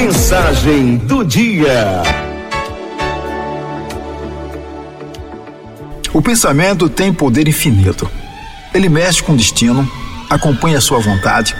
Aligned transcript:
Mensagem 0.00 0.96
do 0.96 1.24
dia. 1.24 2.04
O 6.14 6.22
pensamento 6.22 6.88
tem 6.88 7.12
poder 7.12 7.48
infinito. 7.48 8.08
Ele 8.72 8.88
mexe 8.88 9.20
com 9.20 9.32
o 9.32 9.36
destino, 9.36 9.90
acompanha 10.30 10.78
a 10.78 10.80
sua 10.80 11.00
vontade. 11.00 11.56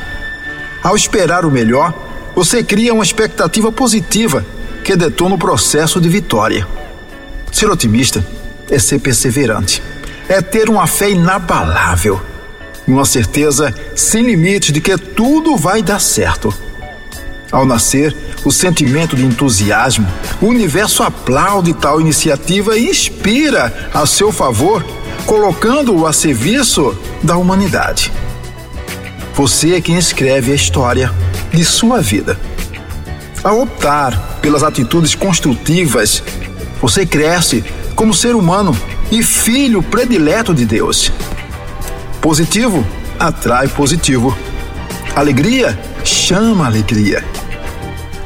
Ao 0.84 0.94
esperar 0.94 1.44
o 1.44 1.50
melhor, 1.50 1.92
você 2.32 2.62
cria 2.62 2.94
uma 2.94 3.02
expectativa 3.02 3.72
positiva 3.72 4.46
que 4.84 4.94
detona 4.94 5.34
o 5.34 5.38
processo 5.38 6.00
de 6.00 6.08
vitória. 6.08 6.64
Ser 7.50 7.68
otimista 7.68 8.24
é 8.70 8.78
ser 8.78 9.00
perseverante, 9.00 9.82
é 10.28 10.40
ter 10.40 10.68
uma 10.68 10.86
fé 10.86 11.10
inabalável, 11.10 12.20
uma 12.86 13.04
certeza 13.04 13.74
sem 13.96 14.22
limites 14.22 14.72
de 14.72 14.80
que 14.80 14.96
tudo 14.96 15.56
vai 15.56 15.82
dar 15.82 15.98
certo. 15.98 16.54
Ao 17.50 17.64
nascer, 17.64 18.14
o 18.44 18.50
sentimento 18.50 19.16
de 19.16 19.24
entusiasmo, 19.24 20.06
o 20.40 20.46
universo 20.46 21.02
aplaude 21.02 21.72
tal 21.74 22.00
iniciativa 22.00 22.76
e 22.76 22.88
inspira 22.88 23.90
a 23.92 24.06
seu 24.06 24.32
favor, 24.32 24.84
colocando-o 25.26 26.06
a 26.06 26.12
serviço 26.12 26.96
da 27.22 27.36
humanidade. 27.36 28.12
Você 29.34 29.74
é 29.74 29.80
quem 29.80 29.96
escreve 29.96 30.52
a 30.52 30.54
história 30.54 31.12
de 31.52 31.64
sua 31.64 32.00
vida. 32.00 32.38
Ao 33.42 33.60
optar 33.62 34.38
pelas 34.42 34.62
atitudes 34.62 35.14
construtivas, 35.14 36.22
você 36.80 37.06
cresce 37.06 37.64
como 37.94 38.12
ser 38.12 38.34
humano 38.34 38.76
e 39.10 39.22
filho 39.22 39.82
predileto 39.82 40.52
de 40.54 40.64
Deus. 40.64 41.12
Positivo 42.20 42.84
atrai 43.18 43.68
positivo. 43.68 44.36
Alegria 45.14 45.78
chama 46.04 46.66
alegria. 46.66 47.24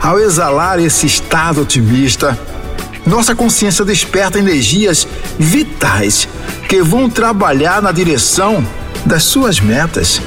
Ao 0.03 0.19
exalar 0.19 0.81
esse 0.81 1.07
estado 1.07 1.63
otimista, 1.63 2.37
nossa 3.07 3.37
consciência 3.37 3.85
desperta 3.85 4.37
energias 4.37 5.07
vitais 5.39 6.29
que 6.69 6.83
vão 6.83 7.09
trabalhar 7.09 7.81
na 7.81 7.93
direção 7.93 8.67
das 9.07 9.23
suas 9.23 9.61
metas. 9.61 10.21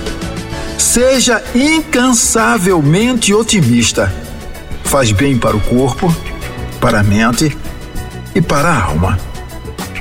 Seja 0.77 1.43
incansavelmente 1.53 3.33
otimista. 3.33 4.13
Faz 4.85 5.11
bem 5.11 5.37
para 5.37 5.57
o 5.57 5.59
corpo, 5.59 6.15
para 6.79 7.01
a 7.01 7.03
mente 7.03 7.57
e 8.33 8.41
para 8.41 8.69
a 8.69 8.81
alma. 8.81 9.19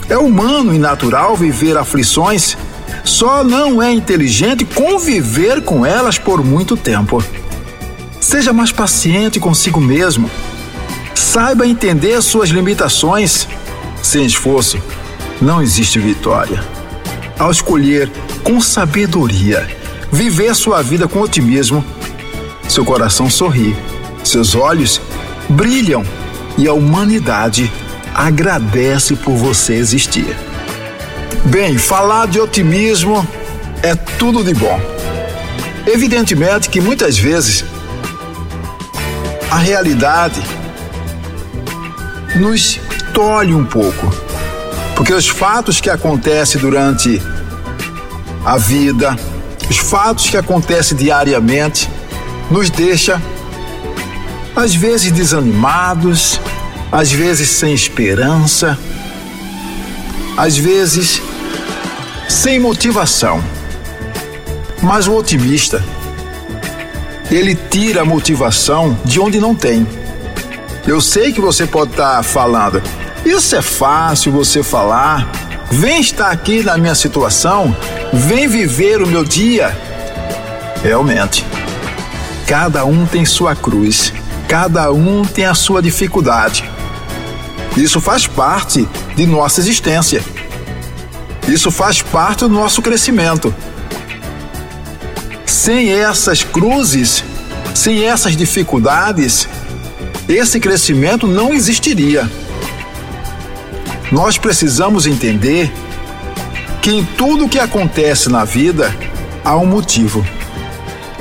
É 0.08 0.16
humano 0.16 0.72
e 0.72 0.78
natural 0.78 1.34
viver 1.34 1.76
aflições, 1.76 2.56
só 3.02 3.42
não 3.42 3.82
é 3.82 3.90
inteligente 3.90 4.64
conviver 4.64 5.62
com 5.62 5.84
elas 5.84 6.16
por 6.16 6.44
muito 6.44 6.76
tempo. 6.76 7.24
Seja 8.34 8.52
mais 8.52 8.72
paciente 8.72 9.38
consigo 9.38 9.80
mesmo. 9.80 10.28
Saiba 11.14 11.68
entender 11.68 12.20
suas 12.20 12.48
limitações. 12.48 13.46
Sem 14.02 14.26
esforço, 14.26 14.76
não 15.40 15.62
existe 15.62 16.00
vitória. 16.00 16.60
Ao 17.38 17.52
escolher 17.52 18.10
com 18.42 18.60
sabedoria 18.60 19.64
viver 20.10 20.52
sua 20.56 20.82
vida 20.82 21.06
com 21.06 21.20
otimismo, 21.20 21.84
seu 22.68 22.84
coração 22.84 23.30
sorri, 23.30 23.76
seus 24.24 24.56
olhos 24.56 25.00
brilham 25.48 26.04
e 26.58 26.66
a 26.66 26.72
humanidade 26.72 27.72
agradece 28.12 29.14
por 29.14 29.36
você 29.36 29.74
existir. 29.74 30.36
Bem, 31.44 31.78
falar 31.78 32.26
de 32.26 32.40
otimismo 32.40 33.24
é 33.80 33.94
tudo 33.94 34.42
de 34.42 34.54
bom. 34.54 34.80
Evidentemente 35.86 36.68
que 36.68 36.80
muitas 36.80 37.16
vezes 37.16 37.64
a 39.54 39.58
realidade 39.58 40.42
nos 42.34 42.80
tolhe 43.12 43.54
um 43.54 43.64
pouco, 43.64 44.12
porque 44.96 45.12
os 45.12 45.28
fatos 45.28 45.80
que 45.80 45.88
acontecem 45.88 46.60
durante 46.60 47.22
a 48.44 48.56
vida, 48.56 49.16
os 49.70 49.76
fatos 49.76 50.28
que 50.28 50.36
acontecem 50.36 50.98
diariamente, 50.98 51.88
nos 52.50 52.68
deixa 52.68 53.22
às 54.56 54.74
vezes 54.74 55.12
desanimados, 55.12 56.40
às 56.90 57.12
vezes 57.12 57.48
sem 57.48 57.72
esperança, 57.72 58.76
às 60.36 60.56
vezes 60.56 61.22
sem 62.28 62.58
motivação. 62.58 63.40
Mas 64.82 65.06
o 65.06 65.14
otimista 65.14 65.80
ele 67.34 67.54
tira 67.54 68.02
a 68.02 68.04
motivação 68.04 68.98
de 69.04 69.18
onde 69.20 69.40
não 69.40 69.54
tem. 69.54 69.86
Eu 70.86 71.00
sei 71.00 71.32
que 71.32 71.40
você 71.40 71.66
pode 71.66 71.92
estar 71.92 72.16
tá 72.16 72.22
falando, 72.22 72.82
isso 73.24 73.56
é 73.56 73.62
fácil 73.62 74.32
você 74.32 74.62
falar. 74.62 75.30
Vem 75.70 76.00
estar 76.00 76.30
aqui 76.30 76.62
na 76.62 76.76
minha 76.76 76.94
situação, 76.94 77.74
vem 78.12 78.46
viver 78.46 79.02
o 79.02 79.06
meu 79.06 79.24
dia. 79.24 79.76
Realmente, 80.82 81.44
cada 82.46 82.84
um 82.84 83.06
tem 83.06 83.24
sua 83.24 83.56
cruz, 83.56 84.12
cada 84.46 84.92
um 84.92 85.24
tem 85.24 85.46
a 85.46 85.54
sua 85.54 85.82
dificuldade. 85.82 86.70
Isso 87.76 88.00
faz 88.00 88.26
parte 88.26 88.86
de 89.16 89.26
nossa 89.26 89.60
existência. 89.60 90.22
Isso 91.48 91.70
faz 91.70 92.00
parte 92.00 92.40
do 92.40 92.50
nosso 92.50 92.80
crescimento. 92.80 93.52
Sem 95.54 95.92
essas 95.92 96.42
cruzes, 96.42 97.22
sem 97.76 98.04
essas 98.04 98.36
dificuldades, 98.36 99.48
esse 100.28 100.58
crescimento 100.58 101.28
não 101.28 101.54
existiria. 101.54 102.28
Nós 104.10 104.36
precisamos 104.36 105.06
entender 105.06 105.72
que 106.82 106.90
em 106.90 107.04
tudo 107.04 107.48
que 107.48 107.60
acontece 107.60 108.28
na 108.28 108.44
vida 108.44 108.94
há 109.44 109.56
um 109.56 109.64
motivo. 109.64 110.26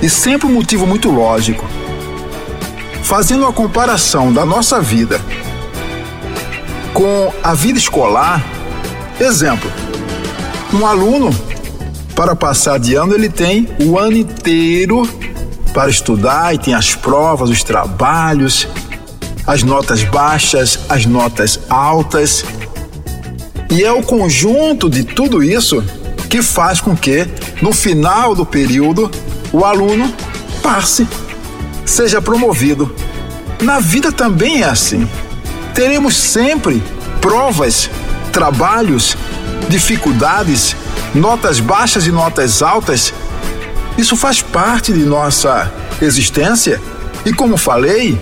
E 0.01 0.09
sempre 0.09 0.47
um 0.47 0.53
motivo 0.53 0.87
muito 0.87 1.11
lógico. 1.11 1.69
Fazendo 3.03 3.43
uma 3.43 3.53
comparação 3.53 4.33
da 4.33 4.43
nossa 4.43 4.81
vida 4.81 5.21
com 6.91 7.31
a 7.43 7.53
vida 7.53 7.77
escolar, 7.77 8.43
exemplo, 9.19 9.71
um 10.73 10.87
aluno 10.87 11.52
para 12.15 12.35
passar 12.35 12.79
de 12.79 12.95
ano, 12.95 13.13
ele 13.13 13.29
tem 13.29 13.67
o 13.81 13.97
ano 13.97 14.17
inteiro 14.17 15.07
para 15.73 15.89
estudar 15.89 16.53
e 16.53 16.57
tem 16.57 16.73
as 16.73 16.93
provas, 16.95 17.49
os 17.49 17.63
trabalhos, 17.63 18.67
as 19.45 19.63
notas 19.63 20.03
baixas, 20.03 20.79
as 20.87 21.05
notas 21.05 21.59
altas. 21.69 22.45
E 23.71 23.83
é 23.83 23.91
o 23.91 24.03
conjunto 24.03 24.89
de 24.89 25.03
tudo 25.03 25.43
isso 25.43 25.83
que 26.29 26.41
faz 26.41 26.79
com 26.79 26.95
que, 26.95 27.27
no 27.61 27.71
final 27.71 28.35
do 28.35 28.45
período, 28.45 29.09
o 29.51 29.65
aluno 29.65 30.13
passe, 30.61 31.07
seja 31.85 32.21
promovido. 32.21 32.93
Na 33.61 33.79
vida 33.79 34.11
também 34.11 34.61
é 34.61 34.65
assim. 34.65 35.07
Teremos 35.73 36.15
sempre 36.15 36.83
provas, 37.19 37.89
trabalhos, 38.31 39.17
dificuldades 39.69 40.75
notas 41.13 41.59
baixas 41.59 42.07
e 42.07 42.11
notas 42.11 42.61
altas, 42.61 43.13
isso 43.97 44.15
faz 44.15 44.41
parte 44.41 44.91
de 44.91 45.05
nossa 45.05 45.71
existência 46.01 46.81
e, 47.25 47.31
como 47.31 47.57
falei, 47.57 48.19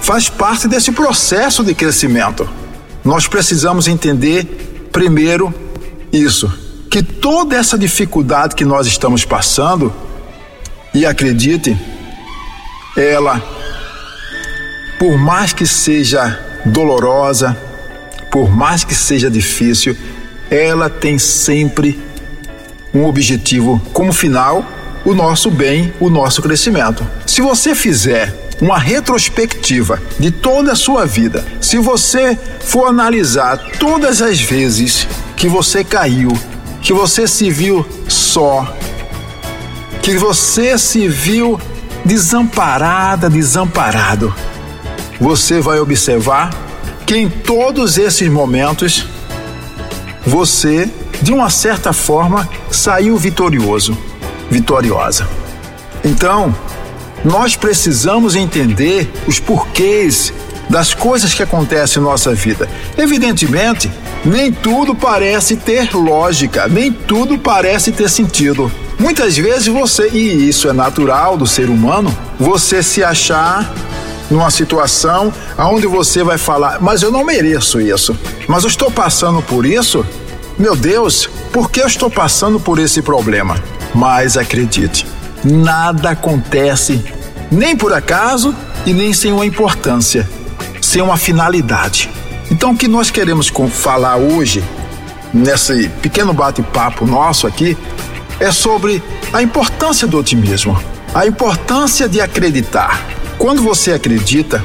faz 0.00 0.28
parte 0.28 0.66
desse 0.66 0.92
processo 0.92 1.62
de 1.62 1.74
crescimento. 1.74 2.48
Nós 3.04 3.26
precisamos 3.26 3.86
entender, 3.86 4.88
primeiro, 4.90 5.54
isso: 6.12 6.52
que 6.90 7.02
toda 7.02 7.56
essa 7.56 7.78
dificuldade 7.78 8.54
que 8.54 8.64
nós 8.64 8.86
estamos 8.86 9.24
passando, 9.24 9.92
e 10.92 11.06
acredite, 11.06 11.78
ela, 12.96 13.40
por 14.98 15.16
mais 15.16 15.52
que 15.52 15.66
seja 15.66 16.38
dolorosa, 16.66 17.56
por 18.30 18.50
mais 18.50 18.84
que 18.84 18.94
seja 18.94 19.30
difícil, 19.30 19.96
ela 20.50 20.90
tem 20.90 21.18
sempre 21.18 22.09
um 22.92 23.04
objetivo 23.04 23.80
como 23.92 24.12
final, 24.12 24.64
o 25.04 25.14
nosso 25.14 25.50
bem, 25.50 25.92
o 26.00 26.10
nosso 26.10 26.42
crescimento. 26.42 27.06
Se 27.26 27.40
você 27.40 27.74
fizer 27.74 28.34
uma 28.60 28.78
retrospectiva 28.78 30.00
de 30.18 30.30
toda 30.30 30.72
a 30.72 30.76
sua 30.76 31.06
vida, 31.06 31.44
se 31.60 31.78
você 31.78 32.38
for 32.60 32.86
analisar 32.86 33.56
todas 33.78 34.20
as 34.20 34.40
vezes 34.40 35.08
que 35.36 35.48
você 35.48 35.82
caiu, 35.82 36.30
que 36.82 36.92
você 36.92 37.26
se 37.26 37.50
viu 37.50 37.86
só, 38.08 38.76
que 40.02 40.16
você 40.18 40.76
se 40.76 41.08
viu 41.08 41.58
desamparada, 42.04 43.30
desamparado, 43.30 44.34
você 45.18 45.60
vai 45.60 45.78
observar 45.78 46.50
que 47.06 47.16
em 47.16 47.28
todos 47.28 47.98
esses 47.98 48.28
momentos 48.28 49.06
você 50.26 50.88
de 51.22 51.32
uma 51.32 51.50
certa 51.50 51.92
forma, 51.92 52.48
saiu 52.70 53.16
vitorioso, 53.16 53.96
vitoriosa. 54.50 55.28
Então, 56.04 56.54
Nós 57.24 57.54
precisamos 57.54 58.34
entender 58.34 59.10
os 59.26 59.38
porquês 59.38 60.32
das 60.70 60.94
coisas 60.94 61.34
que 61.34 61.42
acontecem 61.42 62.00
em 62.00 62.04
nossa 62.04 62.34
vida. 62.34 62.68
Evidentemente, 62.96 63.90
nem 64.24 64.50
tudo 64.52 64.94
parece 64.94 65.56
ter 65.56 65.94
lógica, 65.94 66.66
nem 66.68 66.90
tudo 66.90 67.36
parece 67.38 67.92
ter 67.92 68.08
sentido. 68.08 68.72
Muitas 68.98 69.36
vezes 69.36 69.66
você, 69.66 70.08
e 70.10 70.48
isso 70.48 70.68
é 70.68 70.72
natural 70.72 71.36
do 71.36 71.46
ser 71.46 71.68
humano, 71.68 72.16
você 72.38 72.82
se 72.82 73.02
achar 73.02 73.70
numa 74.30 74.50
situação 74.50 75.32
onde 75.58 75.86
você 75.86 76.22
vai 76.22 76.38
falar, 76.38 76.80
mas 76.80 77.02
eu 77.02 77.10
não 77.10 77.24
mereço 77.24 77.80
isso, 77.80 78.16
mas 78.46 78.62
eu 78.62 78.68
estou 78.68 78.90
passando 78.90 79.42
por 79.42 79.66
isso. 79.66 80.06
Meu 80.60 80.76
Deus, 80.76 81.26
por 81.54 81.70
que 81.70 81.80
eu 81.80 81.86
estou 81.86 82.10
passando 82.10 82.60
por 82.60 82.78
esse 82.78 83.00
problema? 83.00 83.56
Mas 83.94 84.36
acredite, 84.36 85.06
nada 85.42 86.10
acontece 86.10 87.02
nem 87.50 87.74
por 87.74 87.94
acaso 87.94 88.54
e 88.84 88.92
nem 88.92 89.14
sem 89.14 89.32
uma 89.32 89.46
importância, 89.46 90.28
sem 90.82 91.00
uma 91.00 91.16
finalidade. 91.16 92.10
Então, 92.50 92.72
o 92.72 92.76
que 92.76 92.86
nós 92.86 93.10
queremos 93.10 93.50
falar 93.70 94.16
hoje, 94.16 94.62
nesse 95.32 95.88
pequeno 96.02 96.34
bate-papo 96.34 97.06
nosso 97.06 97.46
aqui, 97.46 97.74
é 98.38 98.52
sobre 98.52 99.02
a 99.32 99.42
importância 99.42 100.06
do 100.06 100.18
otimismo, 100.18 100.78
a 101.14 101.26
importância 101.26 102.06
de 102.06 102.20
acreditar. 102.20 103.02
Quando 103.38 103.62
você 103.62 103.92
acredita, 103.92 104.62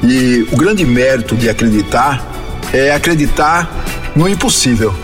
e 0.00 0.46
o 0.52 0.56
grande 0.56 0.86
mérito 0.86 1.34
de 1.34 1.48
acreditar 1.48 2.24
é 2.72 2.94
acreditar 2.94 3.68
no 4.14 4.28
impossível. 4.28 4.94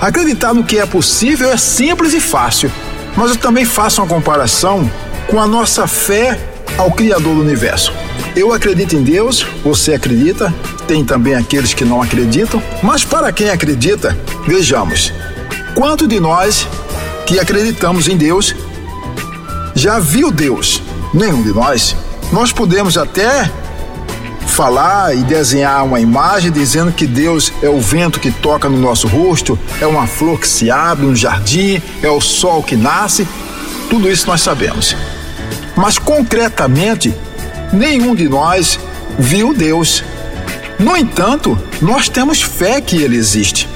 Acreditar 0.00 0.54
no 0.54 0.64
que 0.64 0.78
é 0.78 0.86
possível 0.86 1.52
é 1.52 1.58
simples 1.58 2.14
e 2.14 2.20
fácil, 2.20 2.72
mas 3.14 3.30
eu 3.30 3.36
também 3.36 3.66
faço 3.66 4.00
uma 4.00 4.08
comparação 4.08 4.90
com 5.28 5.38
a 5.38 5.46
nossa 5.46 5.86
fé 5.86 6.40
ao 6.78 6.90
Criador 6.90 7.34
do 7.34 7.42
universo. 7.42 7.92
Eu 8.34 8.52
acredito 8.54 8.96
em 8.96 9.02
Deus, 9.02 9.44
você 9.62 9.92
acredita, 9.92 10.54
tem 10.86 11.04
também 11.04 11.34
aqueles 11.34 11.74
que 11.74 11.84
não 11.84 12.00
acreditam, 12.00 12.62
mas 12.82 13.04
para 13.04 13.30
quem 13.30 13.50
acredita, 13.50 14.16
vejamos, 14.46 15.12
quanto 15.74 16.08
de 16.08 16.18
nós 16.18 16.66
que 17.26 17.38
acreditamos 17.38 18.08
em 18.08 18.16
Deus 18.16 18.54
já 19.74 19.98
viu 19.98 20.30
Deus? 20.30 20.82
Nenhum 21.12 21.42
de 21.42 21.52
nós. 21.52 21.94
Nós 22.32 22.52
podemos 22.52 22.96
até 22.96 23.50
falar 24.50 25.16
e 25.16 25.22
desenhar 25.22 25.84
uma 25.84 26.00
imagem 26.00 26.50
dizendo 26.50 26.92
que 26.92 27.06
Deus 27.06 27.52
é 27.62 27.68
o 27.68 27.80
vento 27.80 28.20
que 28.20 28.30
toca 28.30 28.68
no 28.68 28.76
nosso 28.76 29.06
rosto, 29.06 29.58
é 29.80 29.86
uma 29.86 30.06
flor 30.06 30.38
que 30.38 30.48
se 30.48 30.70
abre 30.70 31.06
no 31.06 31.16
jardim, 31.16 31.80
é 32.02 32.10
o 32.10 32.20
sol 32.20 32.62
que 32.62 32.76
nasce. 32.76 33.26
Tudo 33.88 34.10
isso 34.10 34.26
nós 34.26 34.42
sabemos. 34.42 34.96
Mas 35.76 35.98
concretamente, 35.98 37.14
nenhum 37.72 38.14
de 38.14 38.28
nós 38.28 38.78
viu 39.18 39.54
Deus. 39.54 40.04
No 40.78 40.96
entanto, 40.96 41.58
nós 41.80 42.08
temos 42.08 42.42
fé 42.42 42.80
que 42.80 43.02
Ele 43.02 43.16
existe. 43.16 43.68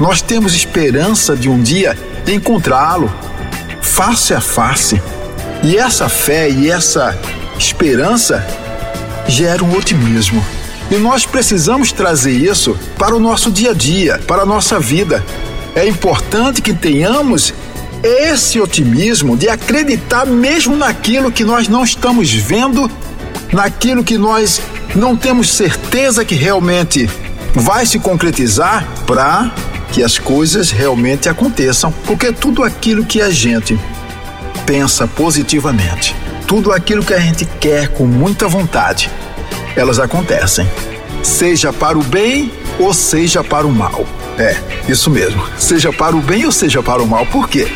Nós 0.00 0.22
temos 0.22 0.54
esperança 0.54 1.36
de 1.36 1.48
um 1.48 1.60
dia 1.60 1.96
encontrá-lo 2.26 3.12
face 3.80 4.32
a 4.32 4.40
face. 4.40 5.00
E 5.62 5.76
essa 5.76 6.08
fé 6.08 6.48
e 6.48 6.70
essa 6.70 7.18
esperança 7.58 8.46
gera 9.28 9.62
um 9.62 9.76
otimismo. 9.76 10.44
E 10.90 10.96
nós 10.96 11.26
precisamos 11.26 11.92
trazer 11.92 12.32
isso 12.32 12.76
para 12.98 13.14
o 13.14 13.20
nosso 13.20 13.52
dia 13.52 13.70
a 13.70 13.74
dia, 13.74 14.18
para 14.26 14.42
a 14.42 14.46
nossa 14.46 14.80
vida. 14.80 15.24
É 15.74 15.86
importante 15.86 16.62
que 16.62 16.72
tenhamos 16.72 17.52
esse 18.02 18.60
otimismo 18.60 19.36
de 19.36 19.48
acreditar 19.48 20.26
mesmo 20.26 20.76
naquilo 20.76 21.30
que 21.30 21.44
nós 21.44 21.68
não 21.68 21.84
estamos 21.84 22.32
vendo, 22.32 22.90
naquilo 23.52 24.02
que 24.02 24.16
nós 24.16 24.60
não 24.94 25.14
temos 25.16 25.50
certeza 25.50 26.24
que 26.24 26.34
realmente 26.34 27.08
vai 27.54 27.84
se 27.84 27.98
concretizar 27.98 28.86
para 29.06 29.52
que 29.92 30.02
as 30.02 30.18
coisas 30.18 30.70
realmente 30.70 31.28
aconteçam, 31.28 31.92
porque 32.06 32.32
tudo 32.32 32.62
aquilo 32.62 33.04
que 33.04 33.20
a 33.20 33.30
gente 33.30 33.78
pensa 34.66 35.06
positivamente, 35.06 36.14
tudo 36.48 36.72
aquilo 36.72 37.04
que 37.04 37.12
a 37.12 37.20
gente 37.20 37.44
quer 37.44 37.88
com 37.88 38.06
muita 38.06 38.48
vontade, 38.48 39.10
elas 39.76 40.00
acontecem, 40.00 40.66
seja 41.22 41.74
para 41.74 41.98
o 41.98 42.02
bem 42.02 42.50
ou 42.80 42.94
seja 42.94 43.44
para 43.44 43.66
o 43.66 43.70
mal. 43.70 44.06
É, 44.38 44.56
isso 44.88 45.10
mesmo, 45.10 45.44
seja 45.58 45.92
para 45.92 46.16
o 46.16 46.22
bem 46.22 46.46
ou 46.46 46.52
seja 46.52 46.82
para 46.82 47.02
o 47.02 47.06
mal. 47.06 47.26
Por 47.26 47.50
quê? 47.50 47.68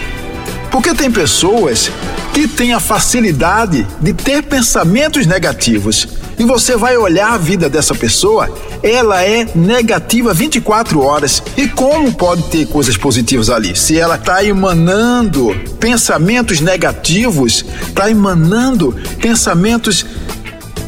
Porque 0.70 0.94
tem 0.94 1.10
pessoas 1.10 1.90
que 2.32 2.48
têm 2.48 2.72
a 2.72 2.80
facilidade 2.80 3.86
de 4.00 4.12
ter 4.12 4.42
pensamentos 4.42 5.26
negativos. 5.26 6.08
E 6.38 6.44
você 6.44 6.76
vai 6.76 6.96
olhar 6.96 7.34
a 7.34 7.38
vida 7.38 7.68
dessa 7.68 7.94
pessoa, 7.94 8.50
ela 8.82 9.22
é 9.22 9.46
negativa 9.54 10.32
24 10.32 11.00
horas. 11.00 11.42
E 11.56 11.68
como 11.68 12.12
pode 12.14 12.44
ter 12.44 12.66
coisas 12.66 12.96
positivas 12.96 13.50
ali? 13.50 13.76
Se 13.76 13.98
ela 13.98 14.16
está 14.16 14.42
emanando 14.42 15.54
pensamentos 15.78 16.60
negativos, 16.60 17.64
está 17.86 18.10
emanando 18.10 18.96
pensamentos 19.20 20.06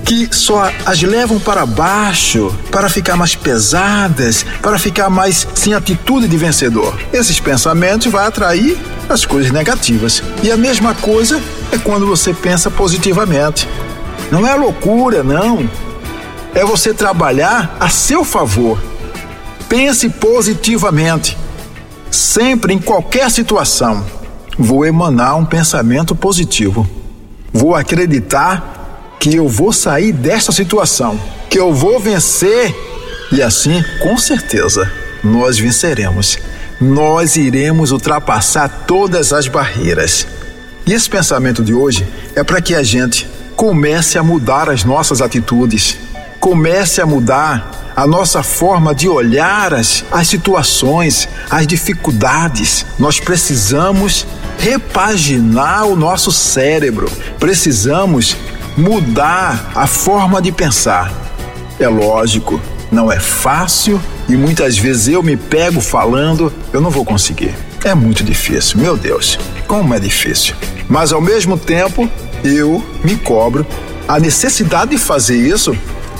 que 0.04 0.28
só 0.30 0.70
as 0.84 1.02
levam 1.02 1.40
para 1.40 1.64
baixo, 1.64 2.54
para 2.70 2.88
ficar 2.88 3.16
mais 3.16 3.34
pesadas, 3.34 4.44
para 4.60 4.78
ficar 4.78 5.08
mais 5.08 5.46
sem 5.54 5.72
atitude 5.74 6.28
de 6.28 6.36
vencedor. 6.36 6.94
Esses 7.12 7.40
pensamentos 7.40 8.12
vão 8.12 8.20
atrair 8.20 8.78
as 9.08 9.24
coisas 9.24 9.50
negativas. 9.50 10.22
E 10.42 10.50
a 10.50 10.56
mesma 10.56 10.94
coisa 10.94 11.40
é 11.72 11.78
quando 11.78 12.06
você 12.06 12.34
pensa 12.34 12.70
positivamente. 12.70 13.68
Não 14.30 14.46
é 14.46 14.54
loucura, 14.54 15.22
não. 15.22 15.68
É 16.54 16.64
você 16.64 16.92
trabalhar 16.92 17.76
a 17.80 17.88
seu 17.88 18.24
favor. 18.24 18.78
Pense 19.68 20.08
positivamente. 20.08 21.36
Sempre, 22.10 22.74
em 22.74 22.78
qualquer 22.78 23.30
situação, 23.30 24.04
vou 24.58 24.84
emanar 24.84 25.36
um 25.36 25.44
pensamento 25.44 26.14
positivo. 26.14 26.88
Vou 27.52 27.74
acreditar 27.74 28.83
que 29.18 29.34
eu 29.34 29.48
vou 29.48 29.72
sair 29.72 30.12
desta 30.12 30.52
situação, 30.52 31.20
que 31.48 31.58
eu 31.58 31.72
vou 31.72 31.98
vencer 31.98 32.74
e 33.32 33.42
assim, 33.42 33.82
com 34.00 34.16
certeza, 34.16 34.90
nós 35.22 35.58
venceremos. 35.58 36.38
Nós 36.80 37.36
iremos 37.36 37.90
ultrapassar 37.90 38.68
todas 38.86 39.32
as 39.32 39.48
barreiras. 39.48 40.26
E 40.86 40.92
esse 40.92 41.08
pensamento 41.08 41.62
de 41.64 41.72
hoje 41.72 42.06
é 42.36 42.44
para 42.44 42.60
que 42.60 42.74
a 42.74 42.82
gente 42.82 43.28
comece 43.56 44.18
a 44.18 44.22
mudar 44.22 44.68
as 44.68 44.84
nossas 44.84 45.22
atitudes, 45.22 45.96
comece 46.38 47.00
a 47.00 47.06
mudar 47.06 47.92
a 47.96 48.06
nossa 48.06 48.42
forma 48.42 48.94
de 48.94 49.08
olhar 49.08 49.72
as, 49.72 50.04
as 50.10 50.28
situações, 50.28 51.28
as 51.48 51.66
dificuldades. 51.66 52.84
Nós 52.98 53.18
precisamos 53.18 54.26
repaginar 54.58 55.86
o 55.86 55.96
nosso 55.96 56.30
cérebro, 56.30 57.10
precisamos 57.38 58.36
mudar 58.76 59.70
a 59.74 59.86
forma 59.86 60.40
de 60.40 60.52
pensar. 60.52 61.12
É 61.78 61.88
lógico, 61.88 62.60
não 62.90 63.10
é 63.10 63.18
fácil 63.18 64.00
e 64.28 64.36
muitas 64.36 64.78
vezes 64.78 65.08
eu 65.08 65.22
me 65.22 65.36
pego 65.36 65.80
falando, 65.80 66.52
eu 66.72 66.80
não 66.80 66.90
vou 66.90 67.04
conseguir. 67.04 67.54
É 67.84 67.94
muito 67.94 68.24
difícil, 68.24 68.78
meu 68.80 68.96
Deus, 68.96 69.38
como 69.66 69.92
é 69.94 70.00
difícil. 70.00 70.54
Mas 70.88 71.12
ao 71.12 71.20
mesmo 71.20 71.58
tempo, 71.58 72.08
eu 72.42 72.82
me 73.02 73.16
cobro 73.16 73.66
a 74.06 74.18
necessidade 74.18 74.92
de 74.92 74.98
fazer 74.98 75.36
isso 75.36 75.76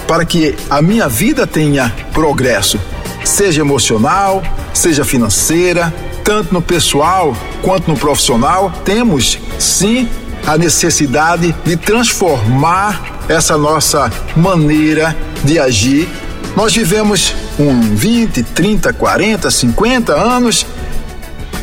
para 0.07 0.25
que 0.25 0.55
a 0.69 0.83
minha 0.83 1.09
vida 1.09 1.47
tenha 1.47 1.95
progresso, 2.13 2.79
seja 3.25 3.61
emocional, 3.61 4.43
seja 4.73 5.05
financeira, 5.05 5.93
tanto 6.23 6.53
no 6.53 6.61
pessoal 6.61 7.37
quanto 7.63 7.91
no 7.91 7.97
profissional. 7.97 8.71
Temos 8.85 9.39
sim 9.59 10.09
a 10.47 10.59
necessidade 10.59 11.55
de 11.65 11.77
transformar 11.77 13.25
essa 13.29 13.57
nossa 13.57 14.11
maneira 14.37 15.17
de 15.43 15.59
agir. 15.59 16.09
Nós 16.57 16.75
vivemos 16.75 17.35
um 17.59 17.81
20, 17.81 18.43
30, 18.43 18.93
40, 18.93 19.51
50 19.51 20.13
anos 20.13 20.67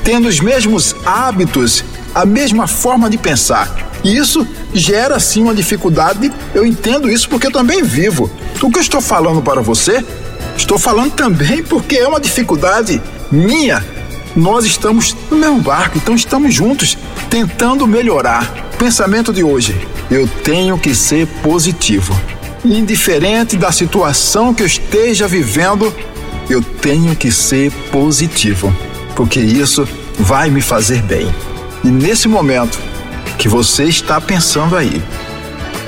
tendo 0.04 0.28
os 0.28 0.40
mesmos 0.40 0.96
hábitos, 1.06 1.84
a 2.14 2.26
mesma 2.26 2.68
forma 2.68 3.10
de 3.10 3.18
pensar. 3.18 3.92
E 4.04 4.18
isso 4.18 4.48
gera 4.74 5.20
sim 5.20 5.44
uma 5.44 5.54
dificuldade. 5.54 6.32
Eu 6.56 6.66
entendo 6.66 7.10
isso 7.10 7.30
porque 7.30 7.48
eu 7.48 7.52
também 7.52 7.84
vivo. 7.84 8.30
O 8.62 8.72
que 8.72 8.80
eu 8.80 8.82
estou 8.82 9.00
falando 9.00 9.42
para 9.42 9.62
você, 9.62 10.04
estou 10.58 10.80
falando 10.80 11.12
também 11.12 11.64
porque 11.64 11.98
é 11.98 12.08
uma 12.08 12.20
dificuldade 12.20 13.02
minha. 13.32 13.86
Nós 14.36 14.66
estamos 14.66 15.16
no 15.30 15.38
mesmo 15.38 15.60
barco, 15.60 15.98
então 15.98 16.16
estamos 16.16 16.54
juntos 16.54 16.98
tentando 17.30 17.86
melhorar 17.86 18.71
pensamento 18.82 19.32
de 19.32 19.44
hoje: 19.44 19.76
eu 20.10 20.28
tenho 20.28 20.76
que 20.76 20.96
ser 20.96 21.28
positivo. 21.44 22.20
Indiferente 22.66 23.56
da 23.56 23.72
situação 23.72 24.56
que 24.56 24.64
eu 24.64 24.68
esteja 24.68 25.28
vivendo, 25.28 25.94
eu 26.50 26.64
tenho 26.64 27.16
que 27.16 27.32
ser 27.32 27.72
positivo, 27.92 28.76
porque 29.16 29.40
isso 29.40 29.88
vai 30.20 30.50
me 30.50 30.62
fazer 30.62 31.02
bem. 31.04 31.34
E 31.84 31.88
nesse 31.88 32.28
momento 32.28 32.80
que 33.38 33.48
você 33.48 33.84
está 33.84 34.20
pensando 34.20 34.76
aí, 34.76 35.02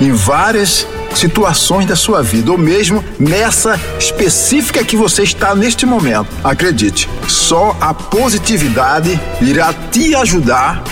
em 0.00 0.12
várias 0.12 0.86
situações 1.16 1.86
da 1.86 1.94
sua 1.96 2.22
vida, 2.22 2.50
ou 2.50 2.58
mesmo 2.58 3.04
nessa 3.18 3.80
específica 3.98 4.84
que 4.84 4.96
você 4.96 5.22
está 5.22 5.54
neste 5.54 5.86
momento. 5.86 6.28
Acredite, 6.42 7.08
só 7.28 7.76
a 7.80 7.94
positividade 7.94 9.20
irá 9.40 9.72
te 9.72 10.14
ajudar 10.16 10.82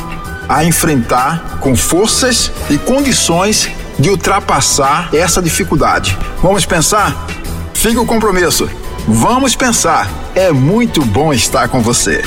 a 0.49 0.65
enfrentar 0.65 1.59
com 1.61 1.75
forças 1.77 2.51
e 2.71 2.79
condições 2.79 3.71
de 3.99 4.11
ultrapassar 4.11 5.09
essa 5.15 5.41
dificuldade. 5.41 6.17
Vamos 6.43 6.67
pensar? 6.67 7.27
Fica 7.75 8.01
o 8.01 8.07
compromisso. 8.07 8.69
Vamos 9.07 9.57
pensar. 9.57 10.09
É 10.35 10.51
muito 10.53 11.05
bom 11.05 11.33
estar 11.33 11.69
com 11.69 11.81
você. 11.81 12.23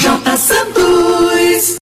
J. 0.00 0.36
Santos. 0.36 1.81